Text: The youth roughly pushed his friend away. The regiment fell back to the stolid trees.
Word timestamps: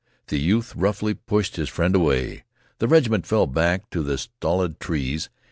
The 0.29 0.39
youth 0.39 0.75
roughly 0.75 1.13
pushed 1.13 1.57
his 1.57 1.69
friend 1.69 1.95
away. 1.95 2.43
The 2.79 2.87
regiment 2.87 3.27
fell 3.27 3.45
back 3.45 3.87
to 3.91 4.01
the 4.01 4.17
stolid 4.17 4.79
trees. 4.79 5.29